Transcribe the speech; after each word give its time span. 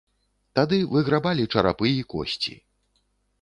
Тады 0.59 0.79
выграбалі 0.93 1.45
чарапы 1.53 1.93
і 1.99 2.07
косці. 2.15 2.57